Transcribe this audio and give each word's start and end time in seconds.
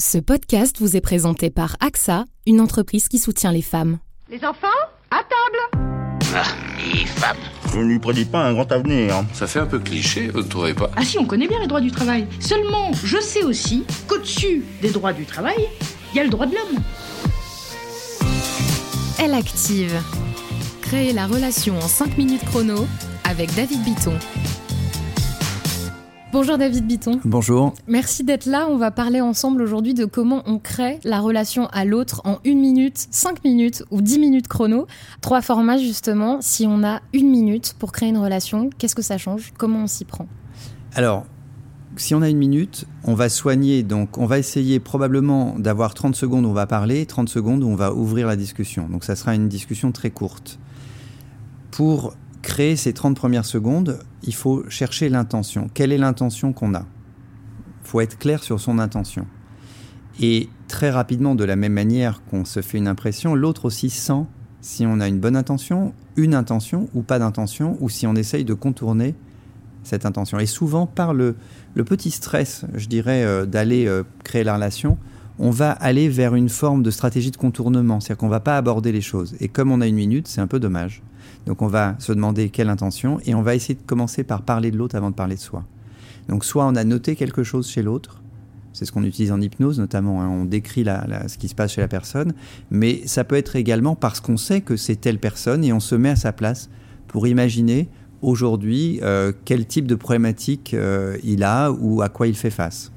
Ce 0.00 0.16
podcast 0.16 0.76
vous 0.78 0.96
est 0.96 1.00
présenté 1.00 1.50
par 1.50 1.76
AXA, 1.80 2.24
une 2.46 2.60
entreprise 2.60 3.08
qui 3.08 3.18
soutient 3.18 3.50
les 3.50 3.62
femmes. 3.62 3.98
Les 4.30 4.44
enfants, 4.44 4.68
à 5.10 5.24
table 5.24 5.58
Je 7.72 7.78
ne 7.80 7.84
lui 7.84 7.98
prédis 7.98 8.24
pas 8.24 8.44
un 8.44 8.52
grand 8.52 8.70
avenir. 8.70 9.24
Ça 9.32 9.48
fait 9.48 9.58
un 9.58 9.66
peu 9.66 9.80
cliché, 9.80 10.28
vous 10.28 10.42
ne 10.42 10.48
trouvez 10.48 10.72
pas? 10.72 10.88
Ah 10.94 11.02
si, 11.02 11.18
on 11.18 11.24
connaît 11.24 11.48
bien 11.48 11.58
les 11.58 11.66
droits 11.66 11.80
du 11.80 11.90
travail. 11.90 12.28
Seulement, 12.38 12.92
je 13.02 13.18
sais 13.20 13.42
aussi 13.42 13.82
qu'au-dessus 14.06 14.64
des 14.80 14.90
droits 14.90 15.12
du 15.12 15.24
travail, 15.24 15.66
il 16.12 16.16
y 16.16 16.20
a 16.20 16.22
le 16.22 16.30
droit 16.30 16.46
de 16.46 16.54
l'homme. 16.54 16.80
Elle 19.18 19.34
active. 19.34 20.00
Créer 20.80 21.12
la 21.12 21.26
relation 21.26 21.76
en 21.76 21.88
5 21.88 22.16
minutes 22.16 22.44
chrono 22.44 22.86
avec 23.24 23.52
David 23.56 23.82
Bitton. 23.82 24.16
Bonjour 26.40 26.56
David 26.56 26.86
Bitton. 26.86 27.18
Bonjour. 27.24 27.74
Merci 27.88 28.22
d'être 28.22 28.46
là. 28.46 28.68
On 28.70 28.76
va 28.76 28.92
parler 28.92 29.20
ensemble 29.20 29.60
aujourd'hui 29.60 29.92
de 29.92 30.04
comment 30.04 30.44
on 30.46 30.60
crée 30.60 31.00
la 31.02 31.18
relation 31.18 31.66
à 31.72 31.84
l'autre 31.84 32.20
en 32.24 32.38
une 32.44 32.60
minute, 32.60 33.08
5 33.10 33.42
minutes 33.42 33.82
ou 33.90 34.02
10 34.02 34.20
minutes 34.20 34.46
chrono. 34.46 34.86
Trois 35.20 35.42
formats 35.42 35.78
justement. 35.78 36.40
Si 36.40 36.64
on 36.68 36.84
a 36.84 37.00
une 37.12 37.28
minute 37.28 37.74
pour 37.80 37.90
créer 37.90 38.10
une 38.10 38.18
relation, 38.18 38.70
qu'est-ce 38.78 38.94
que 38.94 39.02
ça 39.02 39.18
change? 39.18 39.52
Comment 39.58 39.80
on 39.80 39.86
s'y 39.88 40.04
prend? 40.04 40.28
Alors, 40.94 41.26
si 41.96 42.14
on 42.14 42.22
a 42.22 42.28
une 42.28 42.38
minute, 42.38 42.84
on 43.02 43.14
va 43.14 43.28
soigner, 43.28 43.82
donc 43.82 44.16
on 44.16 44.26
va 44.26 44.38
essayer 44.38 44.78
probablement 44.78 45.56
d'avoir 45.58 45.92
30 45.92 46.14
secondes 46.14 46.46
où 46.46 46.50
on 46.50 46.52
va 46.52 46.68
parler, 46.68 47.04
30 47.04 47.28
secondes 47.28 47.64
où 47.64 47.66
on 47.66 47.74
va 47.74 47.92
ouvrir 47.92 48.28
la 48.28 48.36
discussion. 48.36 48.88
Donc 48.88 49.02
ça 49.02 49.16
sera 49.16 49.34
une 49.34 49.48
discussion 49.48 49.90
très 49.90 50.10
courte. 50.10 50.60
Pour 51.72 52.14
créer 52.42 52.76
ces 52.76 52.92
30 52.92 53.16
premières 53.16 53.44
secondes, 53.44 54.00
il 54.22 54.34
faut 54.34 54.64
chercher 54.68 55.08
l'intention. 55.08 55.68
Quelle 55.74 55.92
est 55.92 55.98
l'intention 55.98 56.52
qu'on 56.52 56.74
a? 56.74 56.84
Il 57.84 57.88
faut 57.88 58.00
être 58.00 58.18
clair 58.18 58.42
sur 58.42 58.60
son 58.60 58.78
intention. 58.78 59.26
Et 60.20 60.48
très 60.66 60.90
rapidement, 60.90 61.34
de 61.34 61.44
la 61.44 61.56
même 61.56 61.72
manière 61.72 62.22
qu'on 62.30 62.44
se 62.44 62.60
fait 62.60 62.78
une 62.78 62.88
impression, 62.88 63.34
l'autre 63.34 63.66
aussi 63.66 63.90
sent 63.90 64.24
si 64.60 64.84
on 64.86 65.00
a 65.00 65.08
une 65.08 65.20
bonne 65.20 65.36
intention, 65.36 65.94
une 66.16 66.34
intention 66.34 66.88
ou 66.94 67.02
pas 67.02 67.18
d'intention, 67.18 67.76
ou 67.80 67.88
si 67.88 68.06
on 68.06 68.14
essaye 68.16 68.44
de 68.44 68.54
contourner 68.54 69.14
cette 69.84 70.04
intention. 70.04 70.38
Et 70.38 70.46
souvent, 70.46 70.86
par 70.86 71.14
le, 71.14 71.36
petit 71.86 72.10
stress, 72.10 72.64
je 72.74 72.86
dirais, 72.86 73.24
euh, 73.24 73.46
d'aller 73.46 73.86
euh, 73.86 74.02
créer 74.24 74.44
la 74.44 74.54
relation, 74.54 74.98
on 75.38 75.50
va 75.50 75.70
aller 75.70 76.08
vers 76.08 76.34
une 76.34 76.48
forme 76.48 76.82
de 76.82 76.90
stratégie 76.90 77.30
de 77.30 77.36
contournement, 77.36 78.00
c'est-à-dire 78.00 78.18
qu'on 78.18 78.26
ne 78.26 78.32
va 78.32 78.40
pas 78.40 78.56
aborder 78.56 78.90
les 78.90 79.00
choses. 79.00 79.36
Et 79.40 79.48
comme 79.48 79.70
on 79.70 79.80
a 79.80 79.86
une 79.86 79.94
minute, 79.94 80.26
c'est 80.26 80.40
un 80.40 80.48
peu 80.48 80.58
dommage. 80.58 81.02
Donc 81.46 81.62
on 81.62 81.66
va 81.66 81.96
se 81.98 82.12
demander 82.12 82.50
quelle 82.50 82.68
intention, 82.68 83.18
et 83.24 83.34
on 83.34 83.42
va 83.42 83.54
essayer 83.54 83.74
de 83.74 83.82
commencer 83.82 84.24
par 84.24 84.42
parler 84.42 84.70
de 84.70 84.76
l'autre 84.76 84.96
avant 84.96 85.10
de 85.10 85.14
parler 85.14 85.36
de 85.36 85.40
soi. 85.40 85.64
Donc 86.28 86.44
soit 86.44 86.66
on 86.66 86.74
a 86.76 86.84
noté 86.84 87.16
quelque 87.16 87.42
chose 87.42 87.68
chez 87.68 87.82
l'autre, 87.82 88.20
c'est 88.72 88.84
ce 88.84 88.92
qu'on 88.92 89.04
utilise 89.04 89.32
en 89.32 89.40
hypnose 89.40 89.78
notamment, 89.78 90.22
hein, 90.22 90.28
on 90.28 90.44
décrit 90.44 90.84
la, 90.84 91.04
la, 91.08 91.28
ce 91.28 91.38
qui 91.38 91.48
se 91.48 91.54
passe 91.54 91.72
chez 91.72 91.80
la 91.80 91.88
personne, 91.88 92.32
mais 92.70 93.02
ça 93.06 93.24
peut 93.24 93.36
être 93.36 93.56
également 93.56 93.96
parce 93.96 94.20
qu'on 94.20 94.36
sait 94.36 94.60
que 94.60 94.76
c'est 94.76 94.96
telle 94.96 95.18
personne 95.18 95.64
et 95.64 95.72
on 95.72 95.80
se 95.80 95.94
met 95.94 96.10
à 96.10 96.16
sa 96.16 96.32
place 96.32 96.68
pour 97.08 97.26
imaginer 97.26 97.88
aujourd'hui 98.22 99.00
euh, 99.02 99.32
quel 99.44 99.66
type 99.66 99.86
de 99.86 99.94
problématique 99.94 100.74
euh, 100.74 101.16
il 101.24 101.44
a 101.44 101.70
ou 101.70 102.02
à 102.02 102.08
quoi 102.08 102.26
il 102.26 102.36
fait 102.36 102.50
face. 102.50 102.92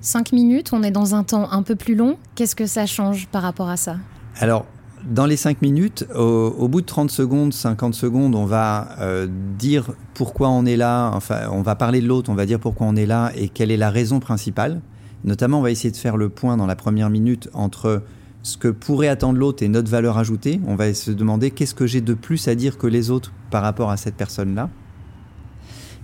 5 0.00 0.32
minutes, 0.32 0.72
on 0.72 0.82
est 0.82 0.90
dans 0.90 1.14
un 1.14 1.24
temps 1.24 1.50
un 1.50 1.62
peu 1.62 1.74
plus 1.74 1.94
long. 1.94 2.16
Qu'est-ce 2.34 2.54
que 2.54 2.66
ça 2.66 2.86
change 2.86 3.26
par 3.26 3.42
rapport 3.42 3.68
à 3.68 3.76
ça? 3.76 3.96
Alors, 4.38 4.66
dans 5.04 5.26
les 5.26 5.36
5 5.36 5.62
minutes, 5.62 6.06
au, 6.14 6.68
bout 6.68 6.80
de 6.80 6.86
30 6.86 7.10
secondes, 7.10 7.52
50 7.52 7.94
secondes, 7.94 8.34
on 8.34 8.44
va 8.44 8.88
euh, 9.00 9.28
dire 9.58 9.92
pourquoi 10.14 10.48
on 10.48 10.64
est 10.66 10.76
là, 10.76 11.10
enfin, 11.14 11.48
on 11.52 11.62
va 11.62 11.74
parler 11.74 12.00
de 12.00 12.06
l'autre, 12.06 12.30
on 12.30 12.34
va 12.34 12.46
dire 12.46 12.58
pourquoi 12.58 12.86
on 12.86 12.96
est 12.96 13.06
là 13.06 13.30
et 13.36 13.48
quelle 13.48 13.70
est 13.70 13.76
la 13.76 13.90
raison 13.90 14.20
principale. 14.20 14.80
Notamment, 15.24 15.58
on 15.58 15.62
va 15.62 15.70
essayer 15.70 15.90
de 15.90 15.96
faire 15.96 16.16
le 16.16 16.28
point 16.28 16.56
dans 16.56 16.66
la 16.66 16.76
première 16.76 17.10
minute 17.10 17.48
entre 17.52 18.02
ce 18.42 18.56
que 18.56 18.68
pourrait 18.68 19.08
attendre 19.08 19.38
l'autre 19.38 19.62
et 19.62 19.68
notre 19.68 19.90
valeur 19.90 20.18
ajoutée. 20.18 20.60
On 20.66 20.76
va 20.76 20.94
se 20.94 21.10
demander 21.10 21.50
qu'est-ce 21.50 21.74
que 21.74 21.86
j'ai 21.86 22.00
de 22.00 22.14
plus 22.14 22.46
à 22.48 22.54
dire 22.54 22.78
que 22.78 22.86
les 22.86 23.10
autres 23.10 23.32
par 23.50 23.62
rapport 23.62 23.90
à 23.90 23.96
cette 23.96 24.14
personne-là. 24.14 24.70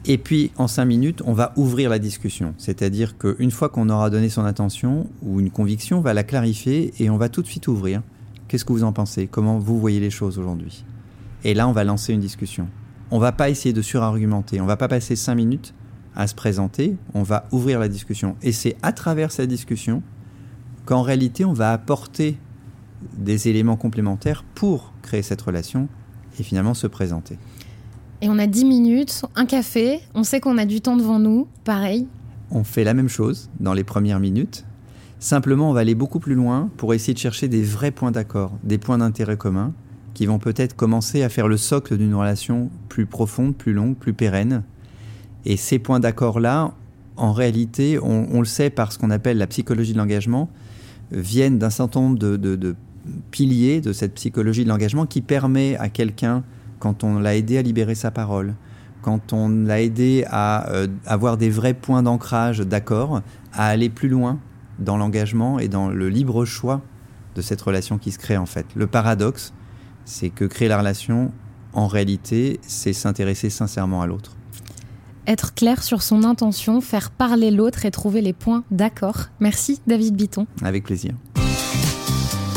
Et 0.05 0.19
puis, 0.19 0.51
en 0.57 0.67
cinq 0.67 0.87
minutes, 0.87 1.23
on 1.25 1.33
va 1.33 1.53
ouvrir 1.57 1.89
la 1.89 2.01
discussion. 2.01 2.55
C'est-à-dire 2.59 3.17
qu'une 3.17 3.53
fois 3.53 3.69
qu'on 3.69 3.89
aura 3.89 4.11
donné 4.11 4.29
son 4.29 4.45
attention 4.45 5.09
ou 5.23 5.39
une 5.39 5.51
conviction, 5.51 5.99
on 5.99 6.01
va 6.01 6.15
la 6.15 6.25
clarifier 6.25 6.93
et 6.99 7.09
on 7.09 7.17
va 7.17 7.29
tout 7.29 7.43
de 7.43 7.47
suite 7.47 7.69
ouvrir. 7.69 8.03
Qu'est-ce 8.53 8.67
que 8.67 8.73
vous 8.75 8.85
en 8.85 8.93
pensez? 8.93 9.29
Comment 9.29 9.59
vous 9.59 9.81
voyez 9.81 9.99
les 9.99 10.11
choses 10.11 10.39
aujourd'hui? 10.39 10.85
Et 11.43 11.55
là, 11.55 11.67
on 11.67 11.73
va 11.73 11.85
lancer 11.85 12.13
une 12.13 12.21
discussion. 12.21 12.69
On 13.11 13.19
va 13.19 13.33
pas 13.33 13.49
essayer 13.49 13.73
de 13.73 13.81
surargumenter. 13.81 14.61
On 14.61 14.67
va 14.67 14.77
pas 14.77 14.89
passer 14.89 15.17
cinq 15.17 15.37
minutes 15.37 15.73
à 16.15 16.27
se 16.27 16.35
présenter. 16.35 16.99
On 17.15 17.23
va 17.23 17.47
ouvrir 17.51 17.81
la 17.81 17.89
discussion. 17.89 18.37
Et 18.43 18.53
c'est 18.53 18.77
à 18.83 18.93
travers 18.93 19.33
cette 19.33 19.49
discussion 19.49 20.03
qu'en 20.85 21.01
réalité, 21.01 21.47
on 21.47 21.55
va 21.55 21.73
apporter 21.73 22.37
des 23.17 23.49
éléments 23.49 23.79
complémentaires 23.79 24.45
pour 24.55 24.93
créer 25.01 25.23
cette 25.23 25.41
relation 25.41 25.89
et 26.39 26.43
finalement 26.43 26.75
se 26.75 26.87
présenter. 26.87 27.39
Et 28.21 28.29
on 28.29 28.39
a 28.39 28.47
10 28.47 28.67
minutes, 28.67 29.25
un 29.35 29.47
café, 29.47 30.01
on 30.15 30.25
sait 30.25 30.41
qu'on 30.41 30.59
a 30.59 30.67
du 30.67 30.83
temps 30.83 30.99
devant 30.99 31.19
nous, 31.19 31.49
pareil. 31.65 32.07
On 32.51 32.65
fait 32.65 32.85
la 32.85 32.93
même 32.93 33.09
chose 33.09 33.49
dans 33.61 33.73
les 33.73 33.83
premières 33.83 34.21
minutes. 34.21 34.67
Simplement, 35.23 35.71
on 35.71 35.73
va 35.73 35.79
aller 35.79 35.95
beaucoup 35.95 36.19
plus 36.19 36.35
loin 36.35 36.69
pour 36.77 36.95
essayer 36.95 37.15
de 37.15 37.19
chercher 37.21 37.47
des 37.47 37.63
vrais 37.63 37.93
points 37.93 38.11
d'accord, 38.11 38.59
des 38.65 38.77
points 38.77 38.99
d'intérêt 38.99 39.37
commun 39.37 39.73
qui 40.15 40.27
vont 40.27 40.41
peut-être 40.41 40.75
commencer 40.75 41.23
à 41.23 41.29
faire 41.29 41.47
le 41.47 41.57
socle 41.57 41.97
d'une 41.97 42.13
relation 42.17 42.71
plus 42.89 43.07
profonde, 43.07 43.55
plus 43.55 43.73
longue, 43.73 43.95
plus 43.95 44.15
pérenne. 44.15 44.65
Et 45.45 45.57
ces 45.57 45.79
points 45.79 46.01
d'accord-là, 46.01 46.73
en 47.17 47.33
réalité, 47.33 48.01
on, 48.03 48.41
le 48.41 48.45
sait 48.45 48.69
par 48.69 48.91
ce 48.91 48.99
qu'on 48.99 49.11
appelle 49.11 49.39
la 49.39 49.47
psychologie 49.47 49.93
de 49.93 49.99
l'engagement, 49.99 50.51
viennent 51.13 51.57
d'un 51.57 51.71
certain 51.71 52.01
nombre 52.01 52.19
de, 52.19 52.75
piliers 53.31 53.81
de 53.81 53.93
cette 53.93 54.15
psychologie 54.15 54.65
de 54.65 54.69
l'engagement 54.69 55.07
qui 55.07 55.21
permet 55.21 55.77
à 55.77 55.89
quelqu'un 55.89 56.43
quand 56.81 57.05
on 57.05 57.21
l'a 57.21 57.37
aidé 57.37 57.59
à 57.59 57.63
libérer 57.63 57.95
sa 57.95 58.11
parole, 58.11 58.55
quand 59.03 59.33
on 59.33 59.49
l'a 59.49 59.83
aidé 59.83 60.25
à 60.29 60.69
euh, 60.73 60.89
avoir 61.07 61.37
des 61.37 61.49
vrais 61.49 61.75
points 61.75 62.03
d'ancrage 62.03 62.59
d'accord, 62.59 63.23
à 63.53 63.67
aller 63.69 63.89
plus 63.89 64.09
loin 64.09 64.41
dans 64.79 64.97
l'engagement 64.97 65.59
et 65.59 65.69
dans 65.69 65.89
le 65.89 66.09
libre 66.09 66.45
choix 66.45 66.83
de 67.35 67.43
cette 67.43 67.61
relation 67.61 67.99
qui 67.99 68.13
se 68.13 68.19
crée 68.19 68.37
en 68.37 68.47
fait. 68.47 68.67
Le 68.75 68.87
paradoxe, 68.87 69.53
c'est 70.05 70.31
que 70.31 70.45
créer 70.45 70.69
la 70.69 70.79
relation, 70.79 71.33
en 71.73 71.87
réalité, 71.87 72.61
c'est 72.63 72.93
s'intéresser 72.93 73.51
sincèrement 73.51 74.03
à 74.03 74.07
l'autre. 74.07 74.33
Être 75.27 75.55
clair 75.55 75.83
sur 75.83 76.03
son 76.03 76.25
intention, 76.25 76.81
faire 76.81 77.11
parler 77.11 77.51
l'autre 77.51 77.87
et 77.87 77.91
trouver 77.91 78.21
les 78.21 78.33
points 78.33 78.65
d'accord. 78.71 79.29
Merci 79.39 79.81
David 79.87 80.17
Bitton. 80.17 80.47
Avec 80.63 80.85
plaisir. 80.85 81.15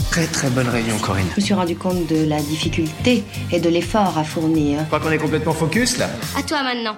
Très 0.09 0.25
très 0.25 0.50
bonne 0.50 0.69
réunion 0.69 0.97
Corinne. 0.97 1.27
Je 1.35 1.41
me 1.41 1.45
suis 1.45 1.53
rendu 1.53 1.75
compte 1.75 2.07
de 2.07 2.25
la 2.25 2.41
difficulté 2.41 3.23
et 3.51 3.59
de 3.59 3.69
l'effort 3.69 4.17
à 4.17 4.23
fournir. 4.23 4.79
Je 4.79 4.85
crois 4.85 5.00
qu'on 5.00 5.12
est 5.12 5.17
complètement 5.17 5.53
focus 5.53 5.97
là. 5.97 6.09
À 6.38 6.41
toi 6.41 6.63
maintenant. 6.63 6.97